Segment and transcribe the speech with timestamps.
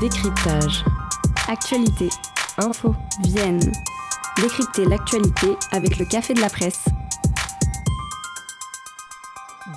[0.00, 0.84] Décryptage.
[1.48, 2.08] Actualité.
[2.58, 2.94] Info.
[3.24, 3.60] Vienne.
[4.40, 6.87] Décrypter l'actualité avec le Café de la Presse.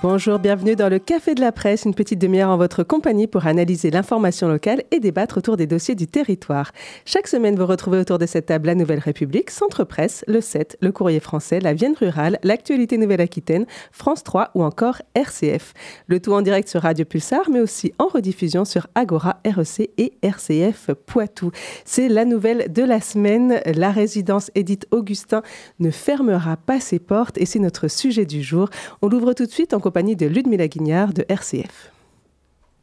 [0.04, 3.45] Bonjour, bienvenue dans le Café de la Presse, une petite demi-heure en votre compagnie pour
[3.45, 6.71] analyser l'information locale et débattre autour des dossiers du territoire.
[7.05, 10.79] Chaque semaine, vous retrouvez autour de cette table la Nouvelle République, Centre Presse, le 7,
[10.82, 15.75] le Courrier français, la Vienne rurale, l'actualité Nouvelle-Aquitaine, France 3 ou encore RCF.
[16.07, 20.14] Le tout en direct sur Radio Pulsar, mais aussi en rediffusion sur Agora, REC et
[20.23, 21.51] RCF Poitou.
[21.86, 23.61] C'est la nouvelle de la semaine.
[23.75, 25.43] La résidence Édith Augustin
[25.79, 28.68] ne fermera pas ses portes et c'est notre sujet du jour.
[29.04, 31.91] On l'ouvre tout de suite en de Ludmila Guignard de RCF.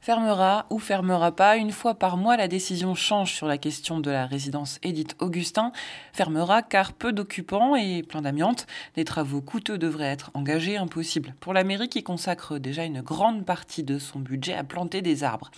[0.01, 4.11] Fermera ou fermera pas, une fois par mois, la décision change sur la question de
[4.11, 5.73] la résidence Édith Augustin.
[6.13, 8.67] Fermera car peu d'occupants et plein d'amiante.
[8.95, 13.45] Des travaux coûteux devraient être engagés, impossible pour la mairie qui consacre déjà une grande
[13.45, 15.51] partie de son budget à planter des arbres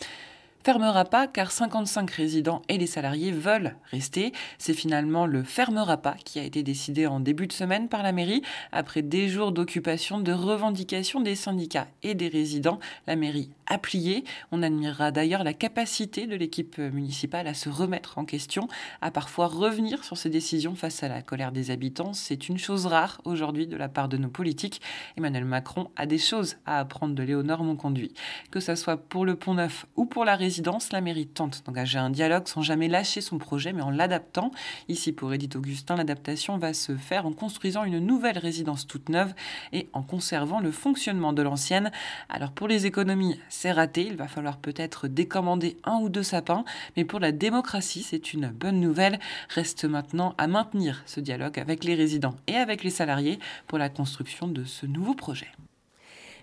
[0.64, 4.32] fermera pas car 55 résidents et les salariés veulent rester.
[4.58, 8.12] C'est finalement le fermera pas qui a été décidé en début de semaine par la
[8.12, 12.78] mairie après des jours d'occupation, de revendication des syndicats et des résidents.
[13.06, 14.24] La mairie plié.
[14.52, 18.68] On admirera d'ailleurs la capacité de l'équipe municipale à se remettre en question,
[19.00, 22.12] à parfois revenir sur ses décisions face à la colère des habitants.
[22.12, 24.80] C'est une chose rare aujourd'hui de la part de nos politiques.
[25.16, 28.12] Emmanuel Macron a des choses à apprendre de Léonore Monconduit.
[28.50, 31.98] Que ce soit pour le Pont Neuf ou pour la résidence la mairie tente d'engager
[31.98, 34.50] un dialogue sans jamais lâcher son projet, mais en l'adaptant.
[34.88, 39.34] Ici, pour Edith Augustin, l'adaptation va se faire en construisant une nouvelle résidence toute neuve
[39.72, 41.90] et en conservant le fonctionnement de l'ancienne.
[42.28, 46.64] Alors pour les économies, c'est raté, il va falloir peut-être décommander un ou deux sapins,
[46.96, 49.20] mais pour la démocratie, c'est une bonne nouvelle.
[49.50, 53.90] Reste maintenant à maintenir ce dialogue avec les résidents et avec les salariés pour la
[53.90, 55.48] construction de ce nouveau projet.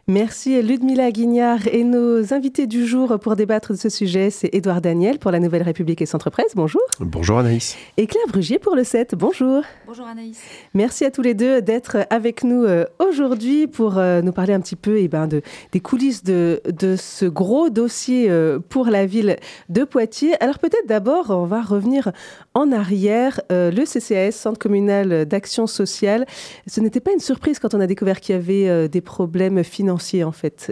[0.09, 4.79] Merci Ludmila Guignard et nos invités du jour pour débattre de ce sujet, c'est Édouard
[4.79, 6.53] Daniel pour la Nouvelle République et Centre Presse.
[6.55, 6.81] Bonjour.
[7.01, 7.75] Bonjour Anaïs.
[7.97, 9.15] Et Claire Brugier pour le 7.
[9.15, 9.63] Bonjour.
[9.85, 10.39] Bonjour Anaïs.
[10.73, 14.61] Merci à tous les deux d'être avec nous euh, aujourd'hui pour euh, nous parler un
[14.61, 15.41] petit peu eh ben, de,
[15.73, 19.35] des coulisses de, de ce gros dossier euh, pour la ville
[19.67, 20.41] de Poitiers.
[20.41, 22.13] Alors peut-être d'abord, on va revenir
[22.53, 23.41] en arrière.
[23.49, 26.25] Le CCAS, Centre communal d'action sociale,
[26.65, 29.96] ce n'était pas une surprise quand on a découvert qu'il y avait des problèmes financiers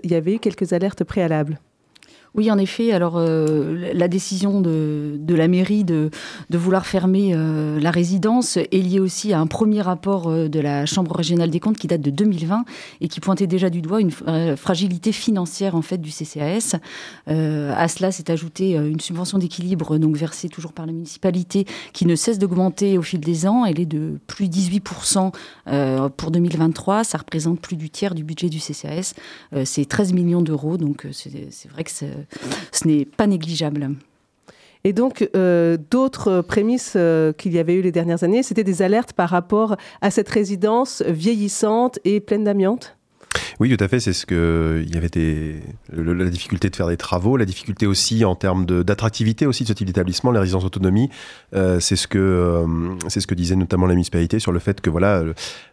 [0.03, 1.59] Il y avait eu quelques alertes préalables.
[2.35, 2.91] Oui, en effet.
[2.91, 6.09] Alors, euh, la décision de, la mairie de,
[6.51, 10.85] vouloir fermer euh, la résidence est liée aussi à un premier rapport euh, de la
[10.85, 12.66] Chambre régionale des comptes qui date de 2020
[13.00, 14.12] et qui pointait déjà du doigt une
[14.57, 16.75] fragilité financière en fait du CCAS.
[17.28, 22.16] à cela s'est ajoutée une subvention d'équilibre donc versée toujours par la municipalité qui ne
[22.16, 23.66] cesse d'augmenter au fil des ans.
[23.66, 25.31] Elle est de plus 18%
[26.17, 27.03] pour 2023.
[27.03, 29.13] Ça représente plus du tiers du budget du CCAS.
[29.63, 30.78] c'est 13 millions d'euros.
[30.78, 31.91] Donc, c'est vrai que
[32.71, 33.91] ce n'est pas négligeable.
[34.85, 38.83] Et donc, euh, d'autres prémices euh, qu'il y avait eu les dernières années, c'était des
[38.83, 42.94] alertes par rapport à cette résidence vieillissante et pleine d'amiante?
[43.59, 43.99] Oui, tout à fait.
[43.99, 45.61] C'est ce que il y avait des,
[45.93, 49.73] la difficulté de faire des travaux, la difficulté aussi en termes d'attractivité aussi de ce
[49.73, 51.09] type d'établissement, les résidences autonomie.
[51.53, 52.66] Euh, c'est ce que euh,
[53.07, 55.23] c'est ce que disait notamment la municipalité sur le fait que voilà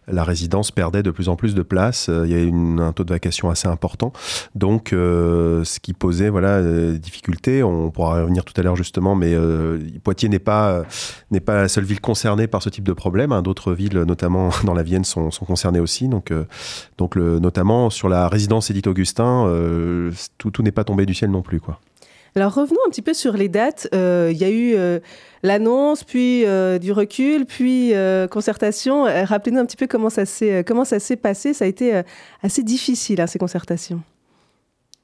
[0.08, 2.08] la résidence perdait de plus en plus de place.
[2.08, 4.12] Euh, il y avait une, un taux de vacation assez important,
[4.54, 6.62] donc ce qui posait voilà
[6.92, 7.64] difficulté.
[7.64, 9.36] On pourra revenir tout à l'heure justement, mais
[10.04, 10.84] Poitiers n'est pas
[11.32, 13.32] n'est pas la seule ville concernée par ce type de problème.
[13.32, 13.42] Hein.
[13.42, 16.08] D'autres villes, notamment dans la Vienne, sont, sont concernées aussi.
[16.08, 16.32] Donc
[16.98, 21.42] donc notamment sur la résidence Édith Augustin, euh, tout, n'est pas tombé du ciel non
[21.42, 21.60] plus.
[21.60, 21.78] Quoi.
[22.34, 23.88] Alors revenons un petit peu sur les dates.
[23.94, 25.00] Euh, il y a eu euh,
[25.42, 26.44] l'annonce, puis
[26.80, 27.92] du recul, puis
[28.30, 29.04] concertation.
[29.04, 31.52] Rappelez-nous un petit peu comment ça s'est comment ça s'est passé.
[31.54, 32.02] Ça a été
[32.42, 34.02] assez difficile hein, ces concertations.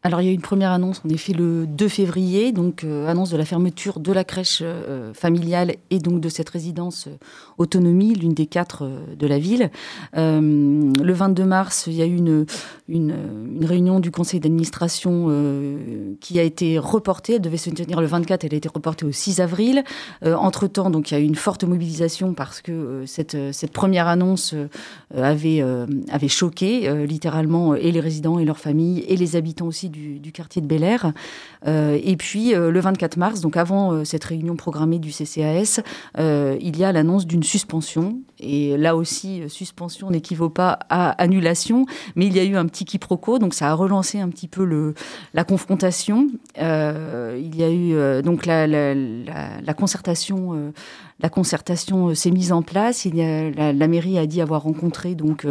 [0.04, 3.08] Alors il y a eu une première annonce en effet le 2 février, donc euh,
[3.08, 7.16] annonce de la fermeture de la crèche euh, familiale et donc de cette résidence euh,
[7.58, 8.88] autonomie, l'une des quatre
[9.18, 9.72] de la ville.
[10.14, 13.14] le 22 mars, il y a eu une,
[13.60, 15.28] réunion du conseil d'administration
[16.20, 17.34] qui a été reportée.
[17.34, 19.82] Elle devait se tenir le 24, elle a été reportée au 6 avril.
[20.24, 24.54] Entre-temps, donc il y a eu une forte mobilisation parce que cette, cette première annonce
[25.12, 25.60] avait,
[26.08, 30.62] avait choqué littéralement et les résidents et leurs familles et les habitants aussi du, quartier
[30.62, 31.12] de Bel Air.
[31.66, 35.80] Euh, et puis euh, le 24 mars, donc avant euh, cette réunion programmée du CCAS,
[36.18, 38.20] il y a l'annonce d'une suspension.
[38.40, 42.84] Et là aussi, suspension n'équivaut pas à annulation, mais il y a eu un petit
[42.84, 44.94] quiproquo, donc ça a relancé un petit peu
[45.34, 46.28] la confrontation.
[46.56, 50.72] il y a eu donc la, concertation
[51.20, 53.06] la concertation s'est mise en place.
[53.06, 55.46] La, mairie a dit avoir rencontré donc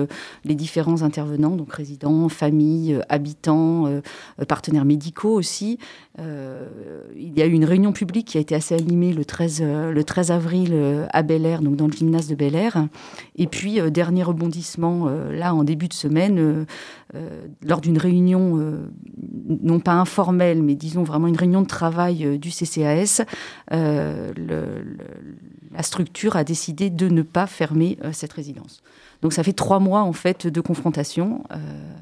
[0.45, 4.01] les différents intervenants, donc résidents, familles, habitants,
[4.47, 5.77] partenaires médicaux aussi.
[6.17, 10.03] il y a eu une réunion publique qui a été assez animée le 13, le
[10.03, 12.76] 13 avril à Bel Air, donc dans le gymnase de Bel Air.
[13.35, 16.65] Et puis, dernier rebondissement, là, en début de semaine,
[17.63, 18.87] lors d'une réunion,
[19.47, 23.23] non pas informelle, mais disons vraiment une réunion de travail du CCAS,
[23.71, 23.93] la
[25.81, 28.81] structure a décidé de ne pas fermer cette résidence.
[29.21, 31.43] Donc ça fait trois mois en fait de confrontation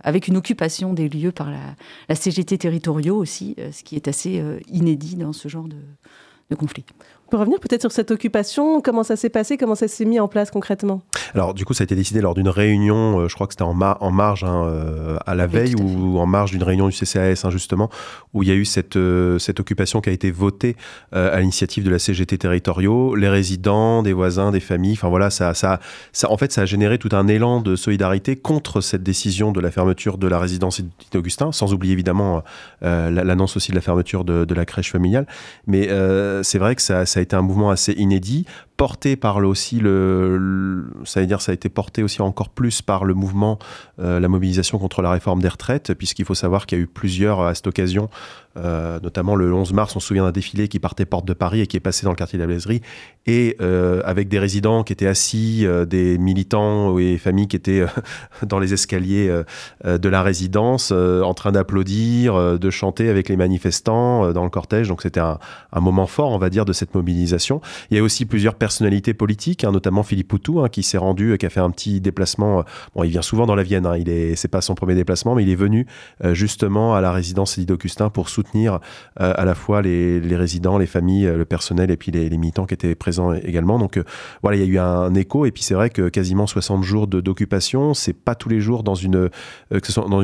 [0.04, 5.16] avec une occupation des lieux par la, CGT territoriaux aussi, ce qui est assez inédit
[5.16, 6.86] dans ce genre de conflit.
[7.30, 10.28] Peut revenir peut-être sur cette occupation, comment ça s'est passé, comment ça s'est mis en
[10.28, 11.02] place concrètement?
[11.34, 13.64] Alors du coup ça a été décidé lors d'une réunion, euh, je crois que c'était
[13.64, 17.42] en, en, marge hein, euh, à la veille ou en marge d'une réunion du CCAS
[17.44, 17.90] hein, justement,
[18.36, 20.76] où il y a eu cette, euh, cette occupation qui a été votée
[21.12, 25.54] à l'initiative de la CGT territoriaux, les résidents, des voisins, des familles, enfin voilà, ça,
[25.54, 25.80] ça,
[26.12, 29.60] ça, en fait ça a généré tout un élan de solidarité contre cette décision de
[29.60, 30.82] la fermeture de la résidence
[31.12, 32.44] d'Augustin, sans oublier évidemment
[32.82, 35.26] l'annonce aussi de la fermeture de, de, la crèche familiale,
[35.68, 35.90] mais
[36.44, 38.46] c'est vrai que ça ça a été un mouvement assez inédit
[38.78, 42.82] porté par le, aussi le, ça veut dire ça a été porté aussi encore plus
[42.82, 43.58] par le mouvement
[44.00, 46.88] euh, la mobilisation contre la réforme des retraites puisqu'il faut savoir qu'il y a eu
[46.88, 48.10] plusieurs à cette occasion
[48.58, 51.62] euh, notamment le 11 mars on se souvient d'un défilé qui partait porte de Paris
[51.62, 52.82] et qui est passé dans le quartier de la Blaiserie
[53.26, 57.86] et euh, avec des résidents qui étaient assis des militants et familles qui étaient
[58.46, 59.34] dans les escaliers
[59.84, 64.88] de la résidence en train d'applaudir de chanter avec les manifestants dans le cortège.
[64.88, 65.40] Donc c'était un,
[65.74, 67.62] un, moment fort on va dire de cette mobilisation.
[67.90, 71.34] Il y a aussi plusieurs personnalités politiques, hein, notamment Philippe Poutou, hein, qui s'est rendu,
[71.34, 72.62] euh, qui a fait un petit déplacement.
[72.62, 72.64] Euh,
[72.96, 75.36] bon, il vient souvent dans la Vienne, hein, il est, c'est pas son premier déplacement,
[75.36, 75.86] mais il est venu
[76.24, 78.80] euh, justement à la résidence Edith Augustin pour soutenir
[79.18, 82.96] à la fois les, résidents, les familles, le personnel et puis les, militants qui étaient
[82.96, 83.78] présents également.
[83.78, 84.00] Donc
[84.42, 87.08] voilà, il y a eu un, écho et puis c'est vrai que quasiment 60 jours
[87.08, 89.30] d'occupation, c'est pas tous les jours dans une,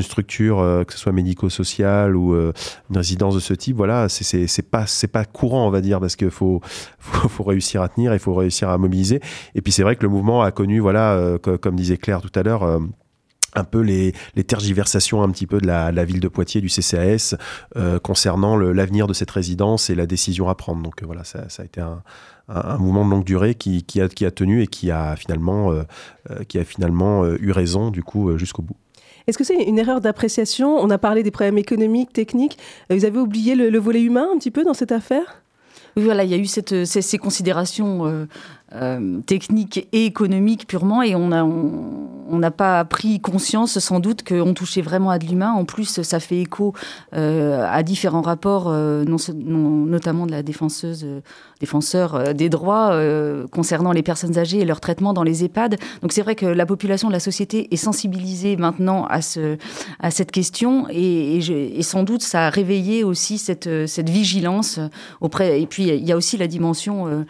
[0.01, 3.77] structure, que ce soit médico-sociale ou une résidence de ce type.
[3.77, 6.61] Voilà, c'est, c'est, pas, courant, on va dire, parce qu'il faut,
[7.39, 9.19] réussir à tenir, il faut réussir à mobiliser.
[9.55, 12.31] Et puis c'est vrai que le mouvement a connu, voilà, euh, comme disait Claire tout
[12.35, 12.79] à l'heure, euh,
[13.53, 14.13] un peu les,
[14.47, 17.35] tergiversations un petit peu de la, ville de Poitiers, du CCAS,
[17.75, 20.81] euh, concernant l'avenir de cette résidence et la décision à prendre.
[20.81, 22.01] Donc voilà, ça, a été un,
[22.77, 25.73] mouvement de longue durée qui, a, tenu et qui a finalement,
[26.47, 28.77] qui a finalement eu raison du coup jusqu'au bout.
[29.27, 30.77] Est-ce que c'est une erreur d'appréciation?
[30.77, 32.57] On a parlé des problèmes économiques, techniques.
[32.89, 35.41] Vous avez oublié le volet humain un petit peu dans cette affaire?
[35.95, 38.27] Voilà, il y a eu cette, ces, considérations
[38.73, 43.99] euh, euh, techniques et économiques purement, et on n'a on, n'a pas pris conscience sans
[43.99, 45.51] doute qu'on touchait vraiment à de l'humain.
[45.51, 46.73] En plus, ça fait écho
[47.13, 49.17] euh, à différents rapports, non,
[49.85, 51.05] notamment de la défenseuse,
[51.59, 52.97] défenseur des droits
[53.51, 55.77] concernant les personnes âgées et leur traitement dans les EHPAD.
[56.01, 59.57] Donc c'est vrai que la population de la société est sensibilisée maintenant à, ce,
[59.99, 64.79] à cette question, et, et, sans doute ça a réveillé aussi cette, cette vigilance
[65.19, 65.61] auprès.
[65.61, 67.23] Et puis il y a aussi la dimension, euh,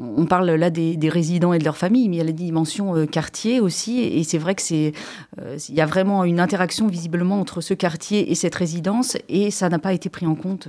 [0.00, 2.96] on parle là des, résidents et de leur famille, mais il y a la dimension
[2.96, 4.00] euh, quartier aussi.
[4.00, 4.92] Et, c'est vrai que c'est,
[5.40, 9.50] euh, il y a vraiment une interaction visiblement entre ce quartier et cette résidence, et
[9.50, 10.68] ça n'a pas été pris en compte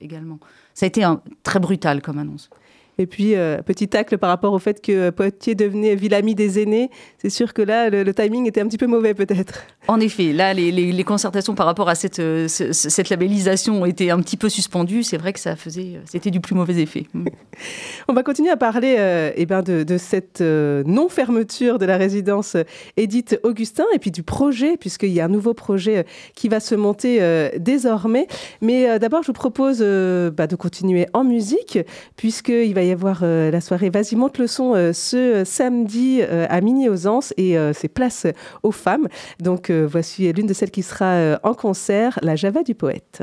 [0.00, 0.38] également.
[0.74, 1.06] Ça a été
[1.42, 2.50] très brutal comme annonce.
[2.98, 6.62] Et puis, euh, petit tacle par rapport au fait que Poitiers devenait ville amie des
[6.62, 6.90] aînés.
[7.18, 9.64] C'est sûr que là, le, timing était un petit peu mauvais, peut-être.
[9.88, 14.20] En effet, là, les, concertations par rapport à cette, euh, cette labellisation ont été un
[14.20, 15.02] petit peu suspendues.
[15.02, 17.06] C'est vrai que ça faisait, c'était du plus mauvais effet.
[17.12, 17.26] Mm.
[18.08, 22.56] On va continuer à parler euh, eh ben de, de, cette non-fermeture de la résidence
[22.96, 26.74] Édith Augustin et puis du projet, puisqu'il y a un nouveau projet qui va se
[26.74, 27.20] monter
[27.58, 28.26] désormais.
[28.60, 31.78] Mais d'abord, je vous propose bah, de continuer en musique,
[32.16, 36.46] puisqu'il va y avoir euh, la soirée Vas-y, monte le son euh, ce samedi euh,
[36.48, 36.94] à Mini aux
[37.36, 38.26] et c'est place
[38.62, 39.08] aux femmes.
[39.40, 43.22] Donc voici l'une de celles qui sera en concert, la Java du poète.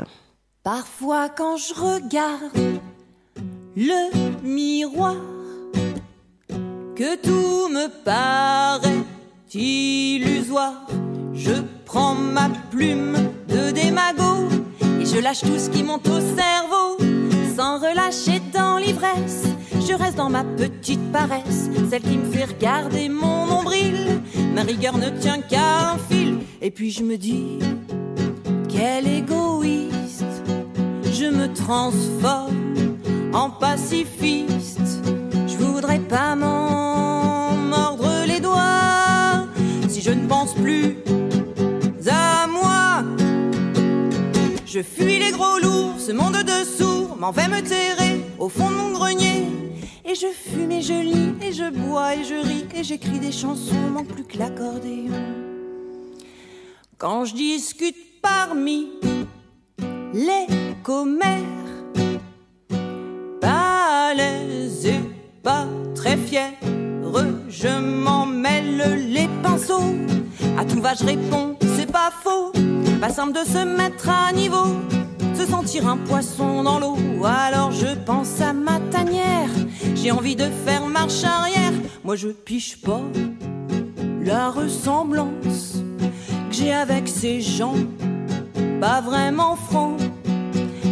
[0.62, 2.80] Parfois quand je regarde
[3.76, 5.16] le miroir,
[6.94, 9.04] que tout me paraît
[9.54, 10.86] illusoire,
[11.34, 11.52] je
[11.84, 13.16] prends ma plume
[13.48, 14.48] de démago
[15.00, 17.02] et je lâche tout ce qui monte au cerveau
[17.56, 19.51] sans relâcher dans l'ivresse.
[19.86, 24.22] Je reste dans ma petite paresse, celle qui me fait regarder mon nombril.
[24.54, 27.58] Ma rigueur ne tient qu'à un fil, et puis je me dis,
[28.68, 30.24] quel égoïste,
[31.12, 32.96] je me transforme
[33.32, 35.02] en pacifiste.
[35.48, 39.46] Je voudrais pas m'en mordre les doigts
[39.88, 40.96] si je ne pense plus
[42.08, 43.02] à moi.
[44.64, 48.74] Je fuis les gros lourds, ce monde dessous m'en vais me terrer au fond de
[48.74, 49.48] mon grenier
[50.12, 53.32] Et je fume et je lis et je bois et je ris et j'écris des
[53.32, 55.14] chansons, non plus que l'accordéon.
[56.98, 58.90] Quand je discute parmi
[60.12, 60.46] les
[60.82, 61.38] commères,
[63.40, 65.00] pas l'aise et
[65.42, 66.52] pas très fier,
[67.48, 69.94] je m'en mêle les pinceaux.
[70.58, 72.52] À tout va, je réponds, c'est pas faux.
[73.00, 74.76] Pas simple de se mettre à niveau,
[75.42, 76.96] se sentir un poisson dans l'eau.
[77.24, 79.50] Alors je pense à ma tanière,
[79.94, 81.72] j'ai envie de faire marche arrière.
[82.04, 83.02] Moi je piche pas
[84.24, 85.78] la ressemblance
[86.48, 87.74] que j'ai avec ces gens,
[88.80, 90.00] pas vraiment francs.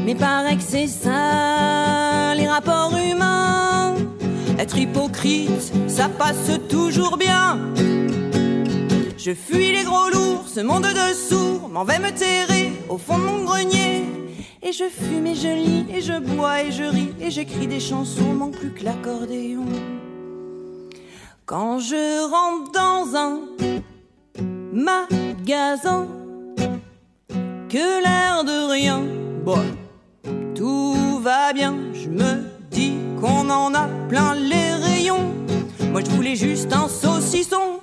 [0.05, 3.95] Mais paraît que c'est ça, les rapports humains.
[4.59, 7.59] Être hypocrite, ça passe toujours bien.
[9.17, 13.19] Je fuis les gros lourds, ce monde de sourds m'en vais me terrer au fond
[13.19, 14.20] de mon grenier.
[14.63, 17.81] Et je fume et je lis et je bois et je ris et j'écris des
[17.81, 19.65] chansons, manque plus que l'accordéon.
[21.47, 23.41] Quand je rentre dans un
[24.73, 26.07] magasin,
[27.69, 29.03] que l'air de rien,
[29.45, 29.63] bon,
[30.55, 35.33] tout va bien, je me dis qu'on en a plein les rayons.
[35.91, 37.81] Moi je voulais juste un saucisson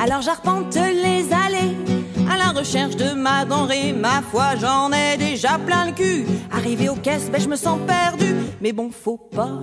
[0.00, 1.76] alors j'arpente les allées
[2.52, 3.92] recherche de ma denrée.
[3.92, 6.26] Ma foi, j'en ai déjà plein le cul.
[6.50, 8.34] Arrivé aux caisses, ben je me sens perdu.
[8.60, 9.60] Mais bon, faut pas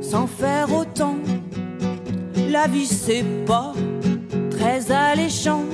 [0.00, 1.16] s'en faire autant.
[2.48, 3.72] La vie, c'est pas
[4.50, 5.64] très alléchant.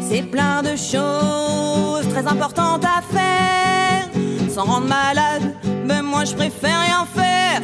[0.00, 4.08] C'est plein de choses très importantes à faire.
[4.48, 5.54] Sans rendre malade,
[5.84, 7.60] mais moi je préfère rien faire.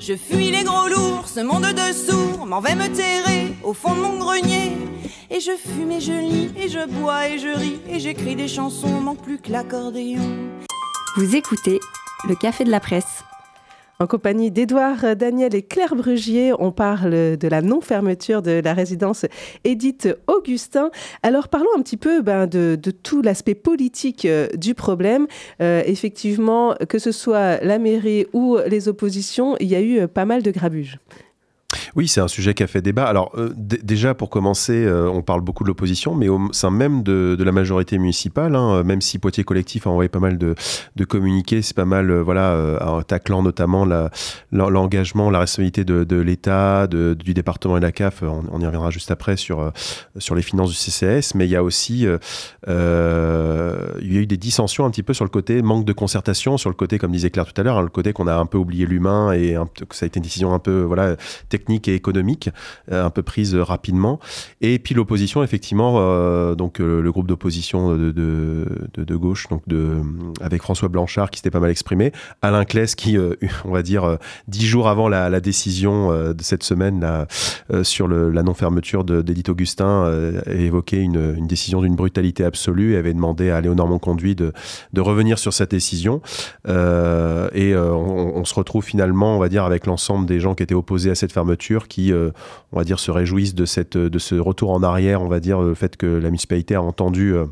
[0.00, 3.94] Je fuis les gros lourds, ce monde de sourds m'en vais me terrer au fond
[3.94, 4.76] de mon grenier.
[5.30, 8.48] Et je fume et je lis et je bois et je ris et j'écris des
[8.48, 10.22] chansons, manque plus que l'accordéon.
[11.16, 11.80] Vous écoutez
[12.28, 13.24] le Café de la Presse.
[14.00, 19.24] En compagnie d'Édouard Daniel et Claire Brugier, on parle de la non-fermeture de la résidence
[19.62, 20.90] Édith Augustin.
[21.22, 25.28] Alors parlons un petit peu ben, de, tout l'aspect politique euh, du problème.
[25.60, 30.08] Euh, effectivement, que ce soit la mairie ou les oppositions, il y a eu euh,
[30.08, 30.98] pas mal de grabuges.
[31.96, 33.04] Oui, c'est un sujet qui a fait débat.
[33.04, 37.04] Alors euh, déjà, pour commencer, euh, on parle beaucoup de l'opposition, mais au sein même
[37.04, 40.54] de, la majorité municipale, hein, même si Poitiers Collectif a envoyé pas mal de,
[41.04, 43.86] communiqués, c'est pas mal, euh, voilà, taclant notamment
[44.50, 48.22] l'engagement, la, responsabilité de, l'État, du département et de la CAF.
[48.22, 49.72] On, y reviendra juste après sur,
[50.34, 52.06] les finances du CCS, mais il y a aussi,
[52.66, 56.56] il y a eu des dissensions un petit peu sur le côté manque de concertation,
[56.56, 58.46] sur le côté, comme disait Claire tout à l'heure, hein, le côté qu'on a un
[58.46, 59.56] peu oublié l'humain et
[59.88, 61.16] que ça a été une décision un peu, voilà,
[61.48, 62.50] technique et économique,
[62.90, 64.20] euh, un peu prise rapidement.
[64.60, 70.00] Et puis l'opposition, effectivement, euh, donc euh, le groupe d'opposition de, gauche, donc de,
[70.40, 72.12] avec François Blanchard qui s'était pas mal exprimé,
[72.42, 73.16] Alain Claes qui,
[73.64, 77.06] on va dire, dix jours avant la, décision de cette semaine
[77.82, 80.04] sur la non-fermeture d'Edith Augustin,
[80.46, 84.52] a évoqué une, décision d'une brutalité absolue et avait demandé à Léonard Monconduit de,
[84.92, 86.22] de revenir sur cette décision.
[86.66, 91.10] et on, se retrouve finalement, on va dire, avec l'ensemble des gens qui étaient opposés
[91.10, 92.30] à cette fermeture qui, euh,
[92.72, 95.60] on va dire, se réjouissent de, cette, de ce retour en arrière, on va dire,
[95.60, 97.44] le fait que la municipalité a entendu euh,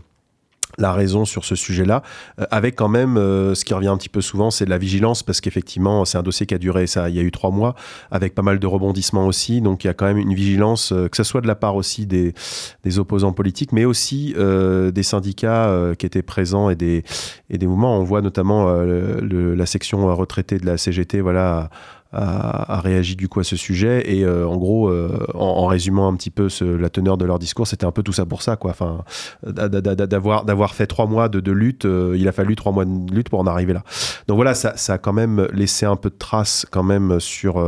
[0.79, 2.03] la raison sur ce sujet-là,
[2.41, 5.23] euh, avec quand même ce qui revient un petit peu souvent, c'est de la vigilance,
[5.23, 7.75] parce qu'effectivement, c'est un dossier qui a duré, ça, il y a eu trois mois,
[8.11, 11.17] avec pas mal de rebondissements aussi, donc il y a quand même une vigilance, que
[11.17, 12.33] ce soit de la part aussi des,
[12.85, 17.05] des opposants politiques, mais aussi des syndicats qui étaient présents et des,
[17.51, 17.99] et des mouvements.
[17.99, 21.69] On voit notamment la section retraitée de la CGT, voilà,
[22.13, 24.13] a, réagi du coup à ce sujet.
[24.13, 27.67] Et euh, en gros, euh, en, résumant un petit peu la teneur de leur discours,
[27.67, 28.71] c'était un peu tout ça pour ça, quoi.
[28.71, 29.05] Enfin,
[29.43, 33.29] d'avoir d'avoir fait trois mois de, lutte, euh, il a fallu trois mois de lutte
[33.29, 33.83] pour en arriver là.
[34.29, 37.63] Donc voilà, ça, a quand même laissé un peu de traces quand même sur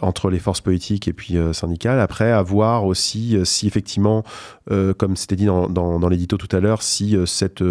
[0.00, 2.00] entre les forces politiques et puis syndicales.
[2.00, 4.24] Après, à voir aussi si effectivement,
[4.68, 7.62] comme c'était dit dans l'édito tout à l'heure, si cette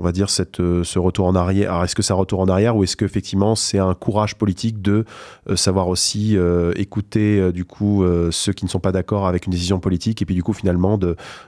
[0.00, 1.72] on va dire, cette, euh, ce retour en arrière.
[1.72, 4.80] Alors, est-ce que c'est un retour en arrière ou est-ce qu'effectivement c'est un courage politique
[4.80, 5.04] de
[5.48, 9.52] euh, savoir aussi euh, écouter du coup ceux qui ne sont pas d'accord avec une
[9.52, 10.98] décision politique et puis du coup finalement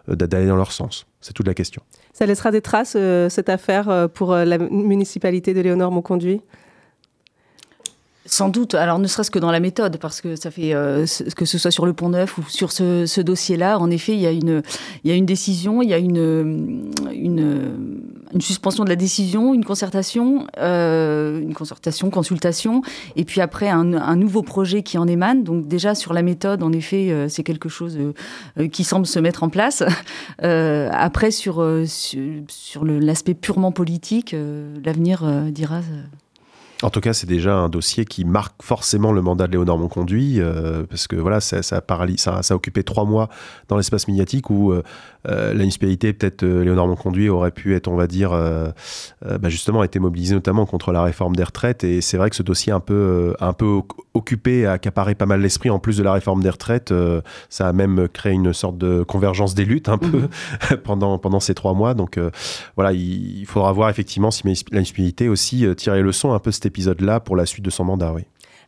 [0.06, 1.06] d'aller dans leur sens?
[1.20, 1.82] C'est toute la question.
[2.12, 2.96] Ça laissera des traces,
[3.28, 6.42] cette affaire, pour la municipalité de Léonore Monconduit?
[8.24, 11.04] Sans doute, alors ne serait-ce que dans la méthode, parce que ça fait euh,
[11.36, 14.26] que ce soit sur le Pont Neuf ou sur ce, dossier-là, en effet, il y
[14.26, 14.62] a une,
[15.02, 18.00] il y a une décision, il y a une, une,
[18.34, 22.82] une suspension de la décision, une concertation, euh, une concertation, consultation,
[23.16, 25.44] et puis après un, un, nouveau projet qui en émane.
[25.44, 27.98] Donc déjà sur la méthode, en effet, euh, c'est quelque chose
[28.72, 29.82] qui semble se mettre en place.
[30.38, 34.34] après sur sur, sur l'aspect purement politique,
[34.84, 35.80] l'avenir dira
[36.82, 40.40] En tout cas, c'est déjà un dossier qui marque forcément le mandat de Léonard Monconduit,
[40.40, 41.80] euh, parce que voilà, ça, ça,
[42.16, 43.28] ça, a occupé trois mois
[43.68, 44.82] dans l'espace médiatique où euh,
[45.28, 49.98] euh, la municipalité, peut-être Léonard Monconduit, aurait pu être, on va dire, bah justement, été
[49.98, 51.84] mobilisé notamment contre la réforme des retraites.
[51.84, 53.82] Et c'est vrai que ce dossier un peu, un peu
[54.14, 55.70] occupé, a accaparé pas mal l'esprit.
[55.70, 56.92] En plus de la réforme des retraites,
[57.48, 60.28] ça a même créé une sorte de convergence des luttes un peu
[60.70, 60.76] mhm.
[60.84, 61.94] pendant, pendant ces trois mois.
[61.94, 62.18] Donc
[62.76, 66.66] voilà, il, faudra voir effectivement si la municipalité aussi tirer le leçons un peu cet
[66.66, 68.22] épisode-là pour la suite de son mandat, oui.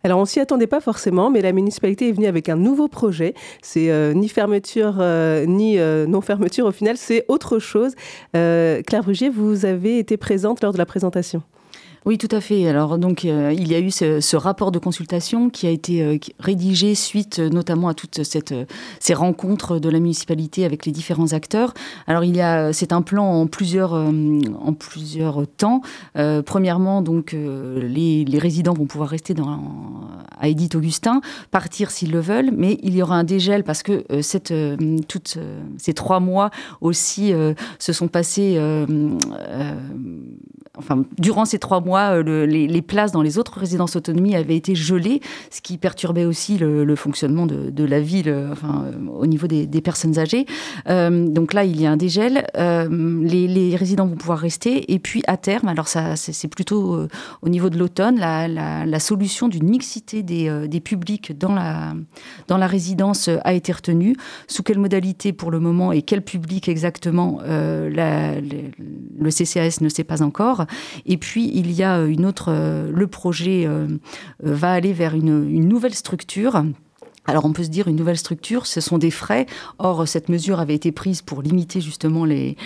[0.04, 3.32] Alors on s'y attendait pas forcément, mais la municipalité est venue avec un nouveau projet.
[3.62, 6.66] C'est euh, ni fermeture euh, ni euh, non fermeture.
[6.66, 7.94] Au final, c'est autre chose.
[8.32, 11.42] Claire Brugier, vous avez été présente lors de la présentation?
[12.06, 12.68] Oui, tout à fait.
[12.68, 16.18] Alors donc euh, il y a eu ce, rapport de consultation qui a été euh,
[16.38, 18.20] rédigé suite euh, notamment à toutes
[19.00, 21.73] ces rencontres de la municipalité avec les différents acteurs.
[22.06, 23.96] Alors il y a c'est un plan en plusieurs
[25.56, 25.80] temps.
[26.44, 29.61] premièrement donc les, résidents vont pouvoir rester dans
[30.38, 31.20] à Edith Augustin,
[31.50, 34.04] partir s'ils le veulent, mais il y aura un dégel parce que
[35.02, 35.38] toutes
[35.78, 37.32] ces trois mois aussi
[37.78, 38.58] se sont passés
[40.76, 44.74] enfin durant ces trois mois euh, les, places dans les autres résidences autonomie avaient été
[44.74, 45.20] gelées,
[45.50, 50.18] ce qui perturbait aussi le, fonctionnement de, la ville euh, euh, au niveau des, personnes
[50.18, 50.46] âgées.
[50.86, 52.46] donc là, il y a un dégel.
[52.56, 54.92] les, résidents vont pouvoir rester.
[54.92, 57.06] Et puis, à terme, alors ça, c'est plutôt
[57.42, 61.94] au niveau de l'automne, la, solution d'une mixité des, publics dans la,
[62.48, 64.16] dans la résidence a été retenue.
[64.46, 70.22] Sous quelle modalité pour le moment et quel public exactement, le CCAS ne sait pas
[70.22, 70.64] encore.
[71.06, 72.08] Et puis, il y a euh,
[72.48, 73.86] euh, le projet euh,
[74.42, 76.64] va aller vers une nouvelle structure
[77.26, 79.46] alors on peut se dire une nouvelle structure, ce sont des frais.
[79.78, 82.56] Or cette mesure avait été prise pour limiter justement les,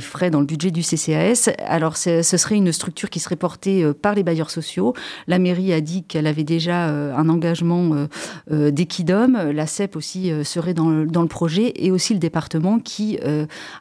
[0.00, 1.50] frais dans le budget du CCAS.
[1.66, 4.94] Alors ce serait une structure qui serait portée euh, par les bailleurs sociaux.
[5.26, 8.06] La mairie a dit qu'elle avait déjà euh, un engagement
[8.50, 9.50] euh, d'Equidom.
[9.52, 13.18] La CEP aussi serait dans le, projet et aussi le département qui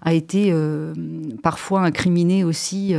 [0.01, 0.53] a été
[1.41, 2.93] parfois incriminé aussi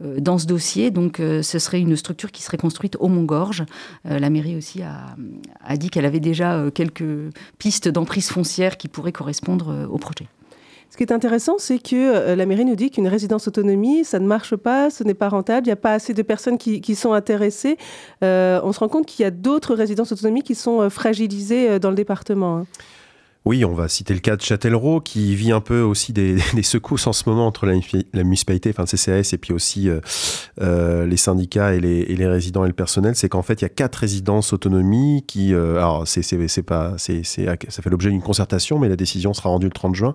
[0.00, 0.90] dans ce dossier.
[0.90, 3.64] Donc ce serait une structure qui serait construite au Mont-Gorge.
[4.04, 9.12] La mairie aussi a dit qu'elle avait déjà euh, quelques pistes d'emprise foncière qui pourraient
[9.12, 10.26] correspondre euh, au projet.
[10.90, 14.18] Ce qui est intéressant, c'est que euh, la mairie nous dit qu'une résidence autonomie, ça
[14.18, 16.94] ne marche pas, ce n'est pas rentable, il n'y a pas assez de personnes qui,
[16.94, 17.78] sont intéressées.
[18.20, 21.96] on se rend compte qu'il y a d'autres résidences autonomie qui sont fragilisées dans le
[21.96, 22.66] département.
[23.44, 27.08] Oui, on va citer le cas de Châtellerault qui vit un peu aussi des, secousses
[27.08, 27.72] en ce moment entre la,
[28.22, 29.98] municipalité, enfin le CCAS, et puis aussi euh,
[30.60, 33.16] euh, les syndicats et les, résidents et le personnel.
[33.16, 37.82] C'est qu'en fait, il y a quatre résidences autonomie qui, euh, alors c'est pas, ça
[37.82, 40.14] fait l'objet d'une concertation, mais la décision sera rendue le 30 juin.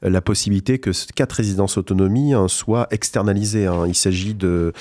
[0.00, 3.66] la possibilité que quatre résidences autonomie hein, soient externalisées.
[3.66, 3.84] Hein.
[3.86, 4.72] Il s'agit de,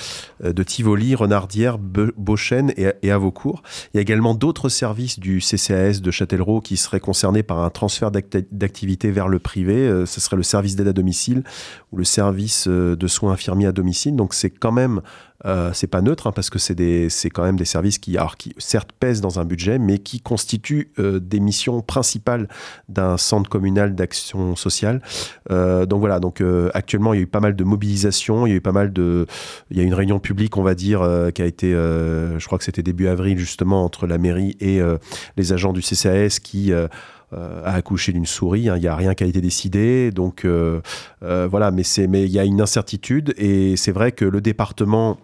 [0.41, 3.61] de Tivoli, Renardière, Beauchesne et, et Avocourt.
[3.93, 7.72] Il y a également d'autres services du CCAS de Châtellerault qui seraient concernés par un
[7.73, 9.75] transfert d'activité vers le privé.
[9.75, 11.43] Euh, ce serait le service d'aide à domicile
[11.91, 14.15] ou le service euh, de soins infirmiers à domicile.
[14.15, 15.01] Donc c'est quand même
[15.45, 18.53] euh, c'est pas neutre hein, parce que c'est quand même des services qui, alors, qui
[18.57, 22.47] certes pèsent dans un budget, mais qui constituent des missions principales
[22.87, 25.01] d'un centre communal d'action sociale.
[25.49, 26.21] donc voilà.
[26.21, 26.41] Donc
[26.73, 28.93] actuellement, il y a eu pas mal de mobilisation, il y a eu pas mal
[28.93, 29.25] de,
[29.69, 31.01] il y a une réunion publique, on va dire,
[31.35, 34.79] qui a été, je crois que c'était début avril justement entre la mairie et
[35.35, 36.71] les agents du CCAS qui
[37.33, 38.69] euh, a accouché d'une souris.
[38.69, 38.77] Hein.
[38.77, 40.11] Il n'y a rien qui a été décidé.
[40.11, 40.81] Donc euh,
[41.23, 45.17] euh, voilà, mais il y a une incertitude et c'est vrai que le département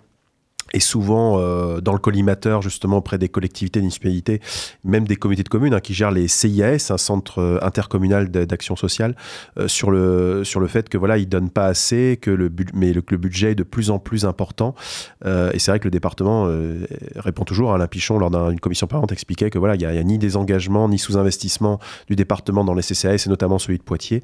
[0.73, 4.41] et souvent euh, dans le collimateur justement auprès des collectivités, municipalités,
[4.83, 8.75] même des comités de communes hein, qui gèrent les CIAS, un centre euh, intercommunal d'action
[8.75, 9.15] sociale,
[9.57, 12.93] euh, sur le sur le fait que voilà ils donnent pas assez, que le mais
[12.93, 14.75] le, le, budget est de plus en plus important.
[15.25, 16.47] et c'est vrai que le département
[17.15, 17.71] répond toujours.
[17.71, 20.35] à Alain Pichon lors d'une commission parlementaire expliquait que voilà il y, a ni des
[20.37, 24.23] engagements ni sous-investissement du département dans les CCAS et notamment celui de Poitiers.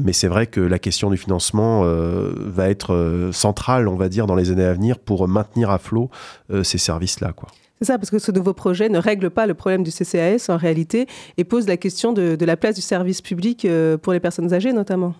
[0.00, 4.34] mais c'est vrai que la question du financement va être centrale, on va dire, dans
[4.34, 6.10] les années à venir pour maintenir flot
[6.50, 7.32] euh, ces services-là.
[7.32, 7.48] quoi.
[7.80, 10.56] C'est ça, parce que ce nouveau projet ne règle pas le problème du CCAS en
[10.56, 11.06] réalité
[11.36, 14.72] et pose la question de, la place du service public euh, pour les personnes âgées
[14.72, 15.14] notamment.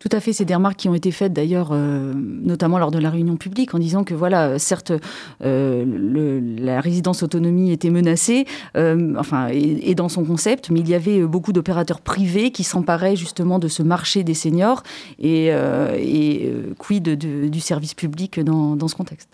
[0.00, 2.98] Tout à fait, c'est des remarques qui ont été faites d'ailleurs, euh, notamment lors de
[2.98, 4.92] la réunion publique, en disant que voilà, certes,
[5.40, 11.52] la résidence autonomie était menacée, enfin, et, dans son concept, mais il y avait beaucoup
[11.52, 14.82] d'opérateurs privés qui s'emparaient justement de ce marché des seniors
[15.20, 19.33] et, et quid du service public dans ce contexte.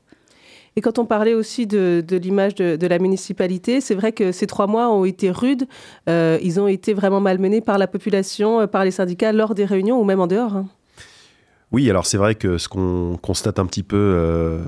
[0.80, 4.66] Et quand on parlait aussi de, l'image de, la municipalité, c'est vrai que ces trois
[4.66, 5.66] mois ont été rudes.
[6.08, 9.66] Euh, ils ont été vraiment malmenés par la population, euh, par les syndicats lors des
[9.66, 10.56] réunions ou même en dehors.
[10.56, 10.68] Hein.
[11.70, 14.60] Oui, alors c'est vrai que ce qu'on constate un petit peu euh,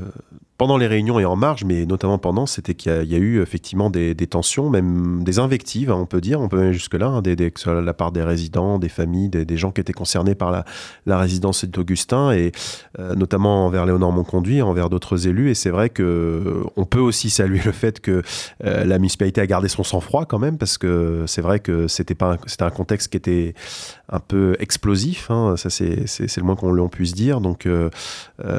[0.58, 3.90] pendant les réunions et en marge, mais notamment pendant, c'était qu'il y, a eu effectivement
[3.90, 7.70] des, tensions, même des invectives, hein, on peut dire, on peut aller jusque-là, hein, ce
[7.70, 10.64] la part des résidents, des familles, des, gens qui étaient concernés par
[11.06, 12.52] la, résidence d'Augustin, et
[12.98, 15.50] euh, notamment envers Léonore Monconduit, envers d'autres élus.
[15.50, 18.22] Et c'est vrai que euh, on peut aussi saluer le fait que
[18.64, 22.14] euh, la municipalité a gardé son sang-froid quand même, parce que c'est vrai que c'était
[22.14, 23.54] pas c'était un contexte qui était
[24.08, 27.40] un peu explosif, hein, ça c'est le moins qu'on puisse dire.
[27.40, 27.66] Donc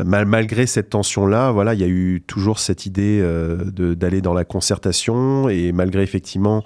[0.05, 1.92] mal, malgré cette tension-là, voilà, il y a eu
[2.27, 3.57] toujours cette idée euh,
[3.95, 6.63] d'aller dans la concertation et malgré effectivement,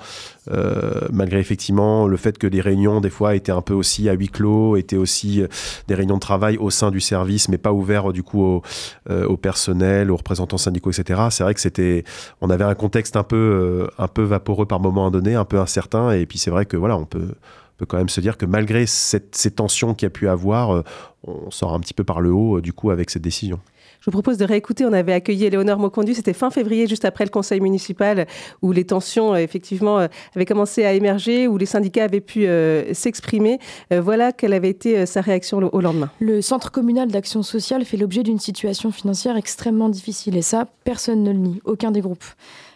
[0.52, 4.14] euh, malgré effectivement le fait que les réunions des fois étaient un peu aussi à
[4.14, 5.48] huis clos, étaient aussi euh,
[5.88, 8.62] des réunions de travail au sein du service, mais pas ouverts du coup
[9.10, 11.22] au, personnel, aux représentants syndicaux, etc.
[11.30, 12.04] C'est vrai que c'était,
[12.42, 16.12] on avait un contexte un peu, un peu vaporeux par moment donné, un peu incertain,
[16.12, 17.36] et puis c'est vrai que voilà, on peut
[17.78, 20.84] peut quand même se dire que malgré ces tensions qu'il y a pu avoir,
[21.24, 23.60] on sort un petit peu par le haut du coup avec cette décision.
[24.08, 24.86] Je vous propose de réécouter.
[24.86, 26.14] On avait accueilli Éléonore Mocondu.
[26.14, 28.26] C'était fin février, juste après le conseil municipal,
[28.62, 32.48] où les tensions, euh, effectivement, euh, avaient commencé à émerger, où les syndicats avaient pu
[32.48, 33.60] euh, s'exprimer.
[33.92, 36.10] voilà quelle avait été sa réaction au lendemain.
[36.20, 40.38] Le centre communal d'action sociale fait l'objet d'une situation financière extrêmement difficile.
[40.38, 42.26] Et ça, personne ne le nie, aucun des groupes.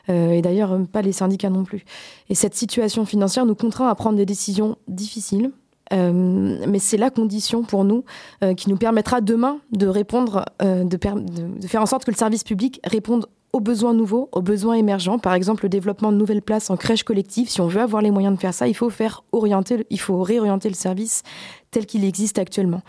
[0.10, 1.86] et d'ailleurs, pas les syndicats non plus.
[2.30, 5.52] Et cette situation financière nous contraint à prendre des décisions difficiles,
[5.92, 8.04] mais c'est la condition pour nous
[8.44, 12.18] euh, qui nous permettra demain de répondre, euh, de, de, faire en sorte que le
[12.18, 15.20] service public réponde aux besoins nouveaux, aux besoins émergents.
[15.20, 17.50] Par exemple, le développement de nouvelles places en crèche collective.
[17.50, 20.22] Si on veut avoir les moyens de faire ça, il faut faire orienter, il faut
[20.22, 21.24] réorienter le service
[21.72, 22.82] tel qu'il existe actuellement.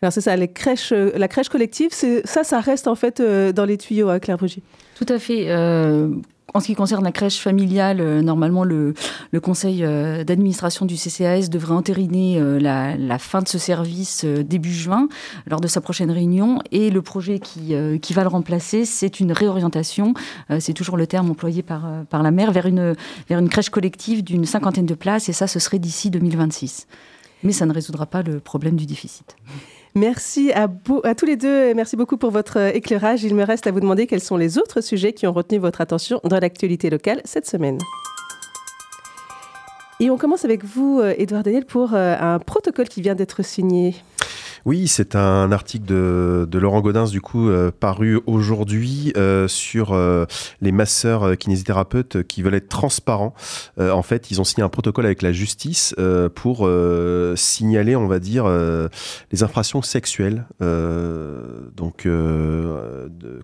[0.00, 3.78] Alors c'est ça, les crèches, la crèche collective, ça, ça reste en fait dans les
[3.78, 4.60] tuyaux, à hein, Claire Brugy.
[4.96, 5.46] Tout à fait.
[6.54, 8.94] En ce qui concerne la crèche familiale, euh, normalement, le,
[9.42, 15.08] conseil euh, d'administration du CCAS devrait entériner euh, la, fin de ce service début juin,
[15.46, 16.60] lors de sa prochaine réunion.
[16.70, 17.74] Et le projet qui,
[18.12, 20.14] va le remplacer, c'est une réorientation,
[20.58, 24.94] c'est toujours le terme employé par, la maire, vers une crèche collective d'une cinquantaine de
[24.94, 25.28] places.
[25.28, 26.86] Et ça, ce serait d'ici 2026.
[27.42, 29.36] Mais ça ne résoudra pas le problème du déficit.
[29.94, 33.24] Merci à, tous les deux merci beaucoup pour votre euh, éclairage.
[33.24, 35.82] Il me reste à vous demander quels sont les autres sujets qui ont retenu votre
[35.82, 37.78] attention dans l'actualité locale cette semaine.
[40.00, 43.94] Et on commence avec vous, euh, Daniel, pour euh, un protocole qui vient d'être signé.
[44.64, 50.24] Oui, c'est un article de, Laurent Godin, du coup, euh, paru aujourd'hui euh, sur euh,
[50.60, 53.34] les masseurs kinésithérapeutes qui veulent être transparents.
[53.78, 55.94] en fait, ils ont signé un protocole avec la justice
[56.34, 56.68] pour
[57.36, 58.46] signaler, on va dire,
[59.32, 60.46] les infractions sexuelles
[61.76, 62.06] donc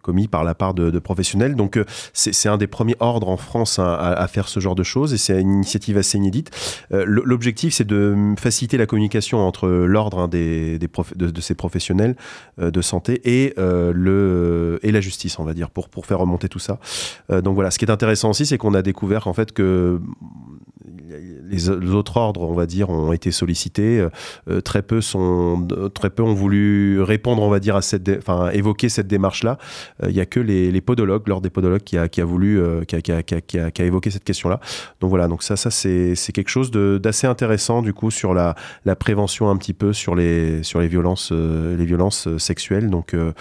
[0.02, 1.57] commis par la part de, professionnels.
[1.57, 1.81] Donc,
[2.12, 5.18] c'est un des premiers ordres en France hein, à, faire ce genre de choses et
[5.18, 6.50] c'est une initiative assez inédite.
[6.90, 12.16] L'objectif, c'est de faciliter la communication entre l'ordre hein, des professionnels de, ces professionnels
[12.60, 16.18] euh, de santé et, euh, le, et la justice, on va dire, pour, pour faire
[16.18, 16.78] remonter tout ça.
[17.30, 20.00] Euh, donc voilà, ce qui est intéressant aussi, c'est qu'on a découvert en fait que
[21.48, 24.06] les, autres ordres, on va dire, ont été sollicités.
[24.48, 28.50] Euh, très peu sont, très peu ont voulu répondre, on va dire, à cette, enfin,
[28.50, 29.58] évoquer cette démarche-là.
[30.04, 32.96] Il n'y a que les, podologues, l'ordre des podologues, qui a, qui a voulu, qui
[32.96, 34.61] a, qui, a, qui, a, évoqué cette question-là.
[35.00, 38.54] Donc voilà, donc ça, ça c'est quelque chose d'assez intéressant du coup sur la,
[38.98, 42.90] prévention un petit peu sur les, sur les violences, euh, les violences sexuelles.
[42.90, 43.32] Donc euh,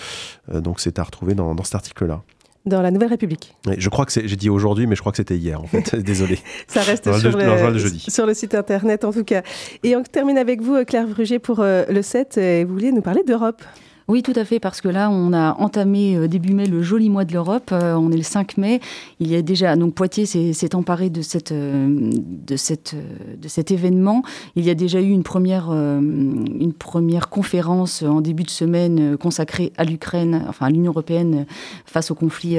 [0.53, 2.21] donc c'est à retrouver dans, dans cet article-là
[2.67, 3.55] dans la Nouvelle République.
[3.77, 5.95] je crois que c'est, j'ai dit aujourd'hui, mais je crois que c'était hier, en fait.
[6.03, 6.39] Désolé.
[6.67, 9.41] Ça reste sur, le, sur le site internet, en tout cas.
[9.83, 12.37] Et on termine avec vous, Claire Bruget, pour euh, le 7.
[12.37, 13.61] Et vous vouliez nous parler d'Europe
[14.09, 17.09] oui, tout à fait, parce que là, on a entamé euh, début mai le joli
[17.09, 17.71] mois de l'Europe.
[17.73, 18.79] Euh, on est le 5 mai.
[19.19, 22.09] Il y a déjà donc Poitiers s'est emparé de cette euh,
[22.47, 24.23] de cet événement.
[24.55, 29.73] Il y a déjà eu une première une première conférence en début de semaine consacrée
[29.77, 31.45] à l'Ukraine, enfin à l'Union européenne
[31.85, 32.57] face au conflit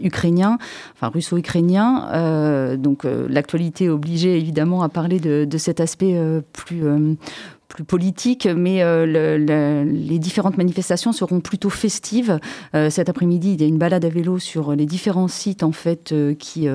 [0.00, 0.58] ukrainien,
[0.94, 2.76] enfin russo-ukrainien.
[2.76, 6.18] donc l'actualité obligée évidemment à parler de cet aspect
[6.52, 6.82] plus
[7.68, 12.40] plus politique, mais euh, les différentes manifestations seront plutôt festives.
[12.74, 15.72] Euh, cet après-midi, il y a une balade à vélo sur les différents sites en
[15.72, 16.66] fait euh, qui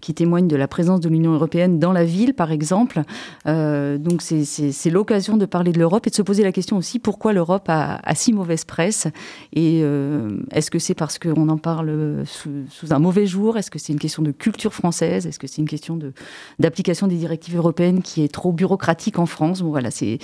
[0.00, 3.02] qui témoignent de la présence de l'Union européenne dans la ville, par exemple.
[3.46, 7.32] donc c'est l'occasion de parler de l'Europe et de se poser la question aussi pourquoi
[7.32, 9.06] l'Europe a, si mauvaise presse?
[9.54, 9.80] Et
[10.52, 13.56] est-ce que c'est parce qu'on en parle sous, sous, un mauvais jour?
[13.56, 15.26] Est-ce que c'est une question de culture française?
[15.26, 15.98] Est-ce que c'est une question
[16.58, 19.62] d'application des directives européennes qui est trop bureaucratique en France?
[19.62, 20.18] Bon voilà, c'est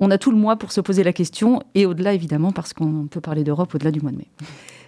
[0.00, 3.06] on a tout le mois pour se poser la question et au-delà évidemment parce qu'on
[3.08, 4.28] peut parler d'Europe au-delà du mois de mai.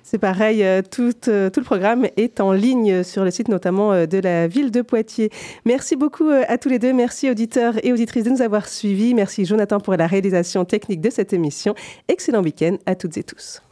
[0.06, 3.92] C'est pareil, euh, tout, euh, tout, le programme est en ligne sur le site notamment
[3.92, 5.30] euh, de la ville de Poitiers.
[5.64, 6.92] Merci beaucoup à tous les deux.
[6.92, 9.14] Merci auditeurs et auditrices de nous avoir suivis.
[9.14, 11.74] Merci Jonathan pour la réalisation technique de cette émission.
[12.06, 13.65] Excellent week-end à toutes et tous.